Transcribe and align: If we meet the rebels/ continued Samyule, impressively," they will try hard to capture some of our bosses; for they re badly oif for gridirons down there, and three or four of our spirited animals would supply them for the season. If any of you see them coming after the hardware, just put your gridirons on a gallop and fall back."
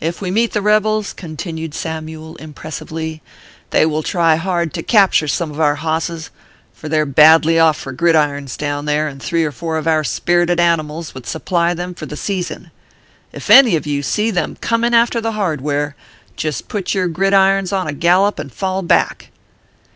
If 0.00 0.20
we 0.20 0.32
meet 0.32 0.54
the 0.54 0.60
rebels/ 0.60 1.12
continued 1.12 1.70
Samyule, 1.72 2.34
impressively," 2.40 3.22
they 3.70 3.86
will 3.86 4.02
try 4.02 4.34
hard 4.34 4.74
to 4.74 4.82
capture 4.82 5.28
some 5.28 5.52
of 5.52 5.60
our 5.60 5.76
bosses; 5.76 6.30
for 6.74 6.88
they 6.88 6.98
re 6.98 7.04
badly 7.04 7.54
oif 7.54 7.76
for 7.76 7.92
gridirons 7.92 8.56
down 8.58 8.86
there, 8.86 9.06
and 9.06 9.22
three 9.22 9.44
or 9.44 9.52
four 9.52 9.78
of 9.78 9.86
our 9.86 10.02
spirited 10.02 10.58
animals 10.58 11.14
would 11.14 11.26
supply 11.26 11.74
them 11.74 11.94
for 11.94 12.06
the 12.06 12.16
season. 12.16 12.72
If 13.30 13.50
any 13.50 13.76
of 13.76 13.86
you 13.86 14.02
see 14.02 14.32
them 14.32 14.56
coming 14.60 14.94
after 14.94 15.20
the 15.20 15.30
hardware, 15.38 15.94
just 16.34 16.66
put 16.66 16.92
your 16.92 17.08
gridirons 17.08 17.72
on 17.72 17.86
a 17.86 17.92
gallop 17.92 18.40
and 18.40 18.52
fall 18.52 18.82
back." 18.82 19.30